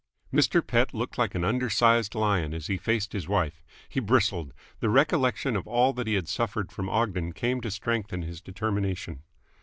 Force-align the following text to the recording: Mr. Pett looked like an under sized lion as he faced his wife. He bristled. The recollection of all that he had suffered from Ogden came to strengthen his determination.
Mr. 0.33 0.65
Pett 0.65 0.95
looked 0.95 1.19
like 1.19 1.35
an 1.35 1.43
under 1.43 1.69
sized 1.69 2.15
lion 2.15 2.55
as 2.55 2.65
he 2.65 2.75
faced 2.75 3.13
his 3.13 3.27
wife. 3.27 3.63
He 3.87 3.99
bristled. 3.99 4.51
The 4.79 4.89
recollection 4.89 5.55
of 5.55 5.67
all 5.67 5.93
that 5.93 6.07
he 6.07 6.15
had 6.15 6.27
suffered 6.27 6.71
from 6.71 6.89
Ogden 6.89 7.33
came 7.33 7.61
to 7.61 7.69
strengthen 7.69 8.23
his 8.23 8.41
determination. 8.41 9.21